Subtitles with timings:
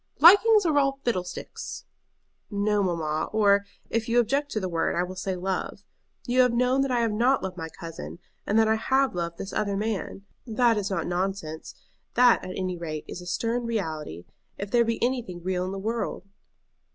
[0.19, 1.85] "Likings are all fiddlesticks!"
[2.49, 5.83] "No, mamma; or, if you object to the word, I will say love.
[6.25, 8.17] You have known that I have not loved my cousin,
[8.47, 10.25] and that I have loved this other man.
[10.47, 11.75] That is not nonsense;
[12.15, 14.25] that at any rate is a stern reality,
[14.57, 16.27] if there be anything real in the world."